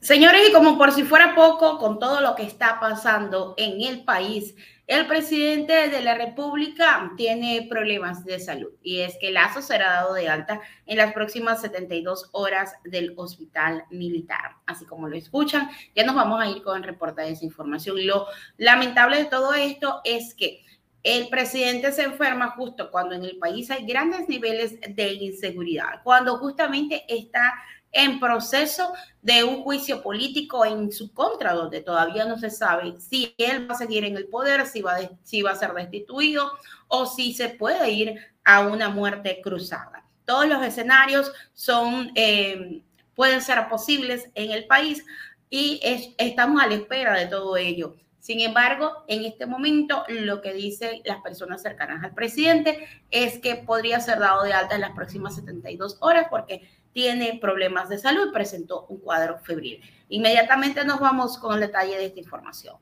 Señores, 0.00 0.48
y 0.48 0.52
como 0.52 0.78
por 0.78 0.92
si 0.92 1.02
fuera 1.02 1.34
poco, 1.34 1.78
con 1.78 1.98
todo 1.98 2.20
lo 2.20 2.36
que 2.36 2.44
está 2.44 2.78
pasando 2.78 3.54
en 3.56 3.82
el 3.82 4.04
país, 4.04 4.54
el 4.86 5.06
presidente 5.06 5.90
de 5.90 6.00
la 6.00 6.14
República 6.14 7.12
tiene 7.16 7.66
problemas 7.68 8.24
de 8.24 8.38
salud 8.38 8.70
y 8.80 9.00
es 9.00 9.18
que 9.20 9.32
Lazo 9.32 9.60
será 9.60 9.92
dado 9.92 10.14
de 10.14 10.28
alta 10.28 10.60
en 10.86 10.96
las 10.96 11.12
próximas 11.12 11.60
72 11.60 12.30
horas 12.32 12.74
del 12.84 13.12
hospital 13.16 13.84
militar. 13.90 14.56
Así 14.66 14.86
como 14.86 15.08
lo 15.08 15.16
escuchan, 15.16 15.68
ya 15.94 16.04
nos 16.04 16.14
vamos 16.14 16.40
a 16.40 16.48
ir 16.48 16.62
con 16.62 16.76
el 16.78 16.84
reporte 16.84 17.20
de 17.20 17.32
esa 17.32 17.44
información. 17.44 18.06
Lo 18.06 18.26
lamentable 18.56 19.18
de 19.18 19.24
todo 19.26 19.52
esto 19.52 20.00
es 20.04 20.32
que 20.32 20.64
el 21.02 21.28
presidente 21.28 21.92
se 21.92 22.04
enferma 22.04 22.50
justo 22.52 22.90
cuando 22.90 23.14
en 23.14 23.24
el 23.24 23.36
país 23.38 23.70
hay 23.70 23.84
grandes 23.84 24.28
niveles 24.28 24.80
de 24.80 25.12
inseguridad, 25.12 26.02
cuando 26.02 26.38
justamente 26.38 27.04
está 27.08 27.52
en 27.92 28.20
proceso 28.20 28.92
de 29.22 29.44
un 29.44 29.62
juicio 29.62 30.02
político 30.02 30.64
en 30.64 30.92
su 30.92 31.12
contra, 31.12 31.54
donde 31.54 31.80
todavía 31.80 32.24
no 32.24 32.38
se 32.38 32.50
sabe 32.50 33.00
si 33.00 33.34
él 33.38 33.70
va 33.70 33.74
a 33.74 33.78
seguir 33.78 34.04
en 34.04 34.16
el 34.16 34.26
poder, 34.28 34.66
si 34.66 34.82
va, 34.82 34.98
si 35.22 35.42
va 35.42 35.52
a 35.52 35.56
ser 35.56 35.72
destituido 35.72 36.50
o 36.88 37.06
si 37.06 37.32
se 37.32 37.50
puede 37.50 37.90
ir 37.90 38.18
a 38.44 38.60
una 38.60 38.88
muerte 38.88 39.40
cruzada. 39.42 40.04
Todos 40.24 40.46
los 40.46 40.62
escenarios 40.62 41.32
son, 41.54 42.10
eh, 42.14 42.82
pueden 43.14 43.40
ser 43.40 43.68
posibles 43.68 44.30
en 44.34 44.50
el 44.50 44.66
país 44.66 45.04
y 45.50 45.80
estamos 46.18 46.62
a 46.62 46.66
la 46.66 46.74
espera 46.74 47.14
de 47.18 47.26
todo 47.26 47.56
ello. 47.56 47.96
Sin 48.18 48.40
embargo, 48.40 49.04
en 49.06 49.24
este 49.24 49.46
momento 49.46 50.04
lo 50.08 50.42
que 50.42 50.52
dicen 50.52 51.00
las 51.04 51.22
personas 51.22 51.62
cercanas 51.62 52.04
al 52.04 52.14
presidente 52.14 52.86
es 53.10 53.38
que 53.38 53.56
podría 53.56 54.00
ser 54.00 54.18
dado 54.18 54.42
de 54.42 54.52
alta 54.52 54.74
en 54.74 54.82
las 54.82 54.90
próximas 54.90 55.36
72 55.36 55.96
horas 56.00 56.26
porque 56.28 56.68
tiene 56.98 57.38
problemas 57.40 57.88
de 57.88 57.96
salud, 57.96 58.32
presentó 58.32 58.84
un 58.88 58.98
cuadro 58.98 59.38
febril. 59.38 59.80
Inmediatamente 60.08 60.84
nos 60.84 60.98
vamos 60.98 61.38
con 61.38 61.54
el 61.54 61.60
detalle 61.60 61.96
de 61.96 62.06
esta 62.06 62.18
información. 62.18 62.74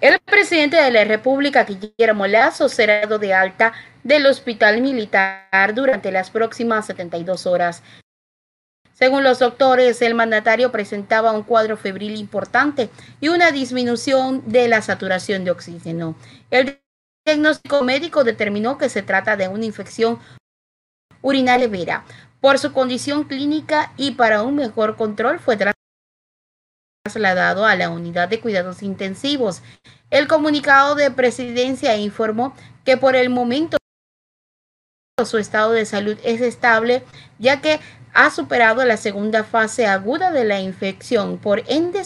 El 0.00 0.18
presidente 0.20 0.78
de 0.78 0.90
la 0.90 1.04
República, 1.04 1.64
Guillermo 1.64 2.26
Lazo, 2.26 2.70
será 2.70 3.02
dado 3.02 3.18
de 3.18 3.34
alta 3.34 3.74
del 4.02 4.24
hospital 4.24 4.80
militar 4.80 5.74
durante 5.74 6.10
las 6.10 6.30
próximas 6.30 6.86
72 6.86 7.44
horas. 7.44 7.82
Según 8.94 9.22
los 9.22 9.40
doctores, 9.40 10.00
el 10.00 10.14
mandatario 10.14 10.72
presentaba 10.72 11.32
un 11.32 11.42
cuadro 11.42 11.76
febril 11.76 12.16
importante 12.16 12.88
y 13.20 13.28
una 13.28 13.50
disminución 13.50 14.50
de 14.50 14.68
la 14.68 14.80
saturación 14.80 15.44
de 15.44 15.50
oxígeno. 15.50 16.16
El 16.50 16.80
diagnóstico 17.26 17.82
médico 17.82 18.24
determinó 18.24 18.78
que 18.78 18.88
se 18.88 19.02
trata 19.02 19.36
de 19.36 19.48
una 19.48 19.66
infección 19.66 20.18
urinaria 21.20 21.68
vera, 21.68 22.04
por 22.42 22.58
su 22.58 22.72
condición 22.72 23.24
clínica 23.24 23.92
y 23.96 24.10
para 24.10 24.42
un 24.42 24.56
mejor 24.56 24.96
control 24.96 25.38
fue 25.38 25.56
trasladado 27.06 27.64
a 27.64 27.76
la 27.76 27.88
unidad 27.88 28.28
de 28.28 28.40
cuidados 28.40 28.82
intensivos. 28.82 29.62
El 30.10 30.26
comunicado 30.26 30.96
de 30.96 31.12
presidencia 31.12 31.96
informó 31.96 32.54
que 32.84 32.96
por 32.96 33.14
el 33.14 33.30
momento 33.30 33.78
su 35.24 35.38
estado 35.38 35.70
de 35.70 35.86
salud 35.86 36.18
es 36.24 36.40
estable, 36.40 37.04
ya 37.38 37.60
que 37.60 37.78
ha 38.12 38.28
superado 38.30 38.84
la 38.84 38.96
segunda 38.96 39.44
fase 39.44 39.86
aguda 39.86 40.32
de 40.32 40.44
la 40.44 40.60
infección, 40.60 41.38
por 41.38 41.62
ende 41.68 42.02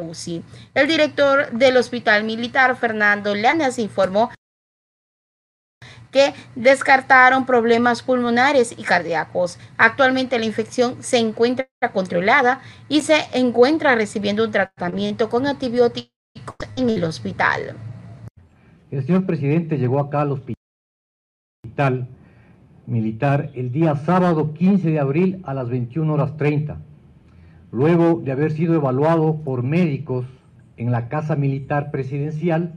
UCI. 0.00 0.44
El 0.74 0.86
director 0.86 1.50
del 1.50 1.76
Hospital 1.76 2.22
Militar, 2.22 2.76
Fernando 2.76 3.34
Lanas, 3.34 3.80
informó 3.80 4.30
que 6.12 6.34
descartaron 6.54 7.46
problemas 7.46 8.02
pulmonares 8.02 8.72
y 8.78 8.84
cardíacos. 8.84 9.58
Actualmente 9.78 10.38
la 10.38 10.44
infección 10.44 11.02
se 11.02 11.18
encuentra 11.18 11.66
controlada 11.92 12.60
y 12.88 13.00
se 13.00 13.16
encuentra 13.32 13.96
recibiendo 13.96 14.44
un 14.44 14.52
tratamiento 14.52 15.28
con 15.28 15.46
antibióticos 15.46 16.12
en 16.76 16.90
el 16.90 17.02
hospital. 17.02 17.76
El 18.90 19.04
señor 19.04 19.26
presidente 19.26 19.78
llegó 19.78 19.98
acá 19.98 20.20
al 20.20 20.32
hospital 20.32 22.08
militar 22.86 23.50
el 23.54 23.72
día 23.72 23.96
sábado 23.96 24.52
15 24.52 24.90
de 24.90 25.00
abril 25.00 25.40
a 25.44 25.54
las 25.54 25.68
21 25.70 26.12
horas 26.12 26.36
30, 26.36 26.78
luego 27.70 28.20
de 28.22 28.32
haber 28.32 28.52
sido 28.52 28.74
evaluado 28.74 29.40
por 29.42 29.62
médicos 29.62 30.26
en 30.76 30.90
la 30.90 31.08
Casa 31.08 31.36
Militar 31.36 31.90
Presidencial 31.90 32.74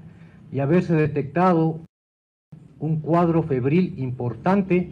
y 0.52 0.60
haberse 0.60 0.94
detectado 0.94 1.82
un 2.80 3.00
cuadro 3.00 3.44
febril 3.44 3.96
importante, 3.98 4.92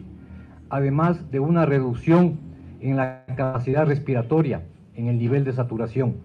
además 0.70 1.30
de 1.30 1.40
una 1.40 1.66
reducción 1.66 2.38
en 2.80 2.96
la 2.96 3.24
capacidad 3.36 3.86
respiratoria, 3.86 4.62
en 4.94 5.08
el 5.08 5.18
nivel 5.18 5.44
de 5.44 5.52
saturación, 5.52 6.16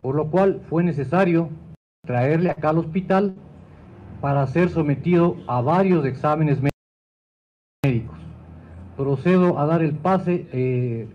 por 0.00 0.14
lo 0.14 0.30
cual 0.30 0.62
fue 0.68 0.82
necesario 0.82 1.48
traerle 2.04 2.50
acá 2.50 2.70
al 2.70 2.78
hospital 2.78 3.34
para 4.20 4.46
ser 4.46 4.70
sometido 4.70 5.36
a 5.46 5.60
varios 5.60 6.04
exámenes 6.04 6.58
médicos. 7.84 8.18
Procedo 8.96 9.58
a 9.58 9.66
dar 9.66 9.82
el 9.82 9.94
pase, 9.94 10.46
eh, 10.52 11.08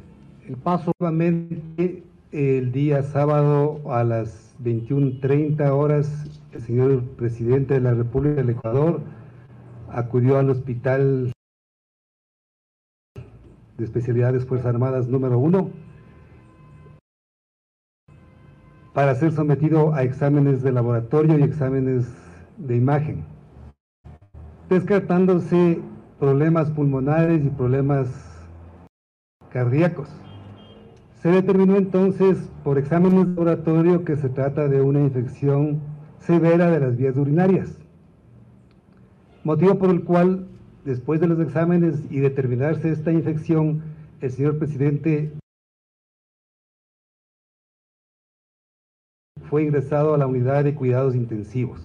el 0.47 0.57
paso 0.57 0.91
nuevamente 0.99 2.03
el 2.31 2.71
día 2.71 3.03
sábado 3.03 3.81
a 3.89 4.03
las 4.03 4.55
21.30 4.61 5.69
horas, 5.69 6.41
el 6.51 6.61
señor 6.61 7.03
presidente 7.15 7.75
de 7.75 7.81
la 7.81 7.93
República 7.93 8.35
del 8.41 8.49
Ecuador 8.49 9.01
acudió 9.91 10.37
al 10.37 10.49
hospital 10.49 11.31
de 13.77 13.83
especialidades 13.83 14.45
Fuerzas 14.45 14.73
Armadas 14.73 15.07
número 15.07 15.37
uno 15.37 15.69
para 18.93 19.13
ser 19.13 19.31
sometido 19.31 19.93
a 19.93 20.01
exámenes 20.01 20.63
de 20.63 20.71
laboratorio 20.71 21.37
y 21.37 21.43
exámenes 21.43 22.11
de 22.57 22.75
imagen, 22.75 23.23
descartándose 24.69 25.79
problemas 26.19 26.71
pulmonares 26.71 27.45
y 27.45 27.49
problemas 27.49 28.07
cardíacos. 29.51 30.09
Se 31.21 31.29
determinó 31.29 31.75
entonces 31.75 32.49
por 32.63 32.79
exámenes 32.79 33.19
de 33.19 33.35
laboratorio 33.35 34.03
que 34.03 34.15
se 34.15 34.29
trata 34.29 34.67
de 34.67 34.81
una 34.81 35.01
infección 35.01 35.79
severa 36.17 36.71
de 36.71 36.79
las 36.79 36.97
vías 36.97 37.15
urinarias 37.17 37.77
motivo 39.47 39.79
por 39.79 39.89
el 39.91 40.03
cual, 40.03 40.45
después 40.83 41.21
de 41.21 41.27
los 41.27 41.39
exámenes 41.39 42.03
y 42.09 42.19
determinarse 42.19 42.91
esta 42.91 43.13
infección, 43.13 43.81
el 44.19 44.29
señor 44.29 44.59
presidente 44.59 45.31
fue 49.49 49.63
ingresado 49.63 50.13
a 50.13 50.17
la 50.17 50.27
unidad 50.27 50.65
de 50.65 50.75
cuidados 50.75 51.15
intensivos, 51.15 51.79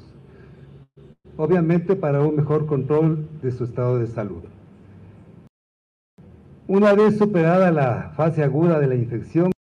obviamente 1.36 1.94
para 1.94 2.20
un 2.20 2.34
mejor 2.34 2.66
control 2.66 3.28
de 3.42 3.52
su 3.52 3.62
estado 3.62 4.00
de 4.00 4.08
salud. 4.08 4.42
Una 6.66 6.94
vez 6.94 7.16
superada 7.16 7.70
la 7.70 8.12
fase 8.16 8.42
aguda 8.42 8.80
de 8.80 8.88
la 8.88 8.96
infección, 8.96 9.52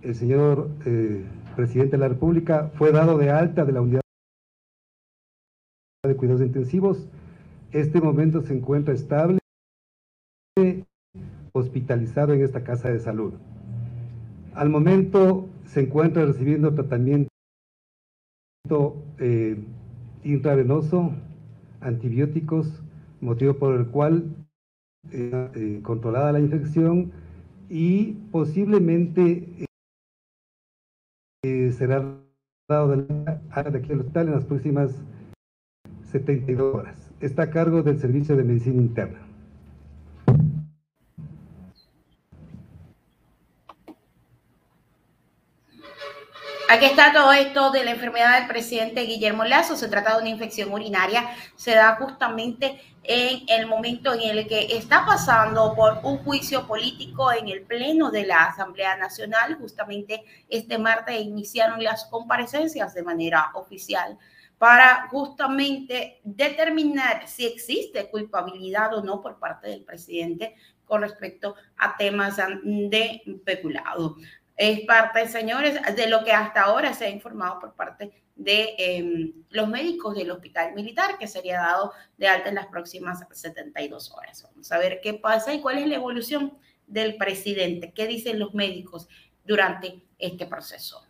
el 0.00 0.14
señor 0.14 0.70
eh, 0.86 1.22
presidente 1.54 1.92
de 1.92 1.98
la 1.98 2.08
República 2.08 2.70
fue 2.76 2.92
dado 2.92 3.18
de 3.18 3.28
alta 3.30 3.66
de 3.66 3.72
la 3.72 3.82
unidad 3.82 4.00
de 6.08 6.16
cuidados 6.16 6.40
intensivos. 6.40 7.06
Este 7.72 8.00
momento 8.00 8.40
se 8.40 8.54
encuentra 8.54 8.94
estable, 8.94 9.38
hospitalizado 11.52 12.32
en 12.32 12.42
esta 12.42 12.64
casa 12.64 12.88
de 12.90 13.00
salud. 13.00 13.34
Al 14.54 14.70
momento 14.70 15.46
se 15.66 15.82
encuentra 15.82 16.24
recibiendo 16.24 16.74
tratamiento 16.74 17.28
eh, 19.18 19.62
intravenoso, 20.24 21.12
antibióticos, 21.80 22.82
motivo 23.20 23.54
por 23.54 23.78
el 23.78 23.86
cual 23.88 24.24
eh, 25.12 25.50
eh, 25.54 25.80
controlada 25.82 26.32
la 26.32 26.40
infección 26.40 27.12
y 27.68 28.12
posiblemente 28.32 29.66
será 31.42 32.04
dado 32.68 32.88
de, 32.88 33.02
de 33.02 33.78
aquí 33.78 33.92
al 33.92 34.00
hospital 34.00 34.28
en 34.28 34.34
las 34.34 34.44
próximas 34.44 34.94
72 36.10 36.74
horas. 36.74 36.96
Está 37.20 37.44
a 37.44 37.50
cargo 37.50 37.82
del 37.82 38.00
Servicio 38.00 38.36
de 38.36 38.44
Medicina 38.44 38.80
Interna. 38.80 39.26
Aquí 46.68 46.84
está 46.84 47.12
todo 47.12 47.32
esto 47.32 47.72
de 47.72 47.84
la 47.84 47.90
enfermedad 47.90 48.38
del 48.38 48.48
presidente 48.48 49.02
Guillermo 49.02 49.44
Lazo. 49.44 49.74
Se 49.74 49.88
trata 49.88 50.14
de 50.14 50.20
una 50.20 50.30
infección 50.30 50.72
urinaria. 50.72 51.28
Se 51.56 51.72
da 51.72 51.96
justamente 51.96 52.80
en 53.02 53.40
el 53.48 53.66
momento 53.66 54.14
en 54.14 54.20
el 54.20 54.46
que 54.46 54.76
está 54.76 55.04
pasando 55.04 55.74
por 55.74 55.98
un 56.04 56.18
juicio 56.18 56.68
político 56.68 57.32
en 57.32 57.48
el 57.48 57.62
Pleno 57.62 58.12
de 58.12 58.24
la 58.24 58.44
Asamblea 58.44 58.96
Nacional. 58.96 59.56
Justamente 59.56 60.22
este 60.48 60.78
martes 60.78 61.20
iniciaron 61.20 61.82
las 61.82 62.04
comparecencias 62.04 62.94
de 62.94 63.02
manera 63.02 63.50
oficial 63.54 64.16
para 64.60 65.08
justamente 65.08 66.20
determinar 66.22 67.26
si 67.26 67.46
existe 67.46 68.10
culpabilidad 68.10 68.92
o 68.92 69.02
no 69.02 69.22
por 69.22 69.38
parte 69.38 69.68
del 69.68 69.84
presidente 69.84 70.54
con 70.84 71.00
respecto 71.00 71.54
a 71.78 71.96
temas 71.96 72.36
de 72.36 73.22
peculado. 73.42 74.16
Es 74.54 74.80
parte, 74.80 75.26
señores, 75.28 75.80
de 75.96 76.10
lo 76.10 76.22
que 76.24 76.32
hasta 76.32 76.64
ahora 76.64 76.92
se 76.92 77.06
ha 77.06 77.08
informado 77.08 77.58
por 77.58 77.72
parte 77.72 78.12
de 78.36 78.74
em, 78.76 79.32
los 79.48 79.66
médicos 79.66 80.14
del 80.14 80.30
hospital 80.30 80.74
militar, 80.74 81.16
que 81.16 81.26
sería 81.26 81.60
dado 81.60 81.94
de 82.18 82.28
alta 82.28 82.50
en 82.50 82.56
las 82.56 82.66
próximas 82.66 83.24
72 83.30 84.12
horas. 84.12 84.42
Vamos 84.42 84.70
a 84.72 84.76
ver 84.76 85.00
qué 85.02 85.14
pasa 85.14 85.54
y 85.54 85.62
cuál 85.62 85.78
es 85.78 85.86
la 85.86 85.94
evolución 85.94 86.58
del 86.86 87.16
presidente, 87.16 87.94
qué 87.94 88.06
dicen 88.06 88.38
los 88.38 88.52
médicos 88.52 89.08
durante 89.42 90.02
este 90.18 90.44
proceso. 90.44 91.09